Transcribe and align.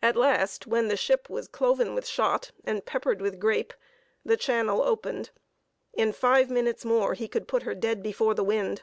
At 0.00 0.16
last, 0.16 0.66
when 0.66 0.88
the 0.88 0.96
ship 0.96 1.28
was 1.28 1.46
cloven 1.46 1.94
with 1.94 2.06
shot, 2.08 2.52
and 2.64 2.86
peppered 2.86 3.20
with 3.20 3.38
grape, 3.38 3.74
the 4.24 4.38
channel 4.38 4.80
opened: 4.80 5.28
in 5.92 6.12
five 6.12 6.48
minutes 6.48 6.86
more 6.86 7.12
he 7.12 7.28
could 7.28 7.46
put 7.46 7.64
her 7.64 7.74
dead 7.74 8.02
before 8.02 8.32
the 8.32 8.42
wind. 8.42 8.80